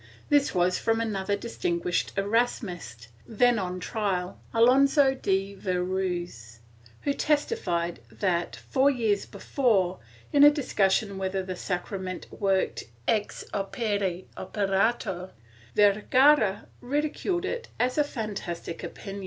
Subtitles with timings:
[0.29, 6.57] This was from another distinguished Erasmist, then on trial, Alonso de Viru6s,
[7.03, 9.99] who testi fied that, four years before,
[10.33, 15.33] in a discussion whether the sacrament worked ex opere operato,
[15.75, 19.19] Vergara ridiculed it as a fantastic opinion, VOL.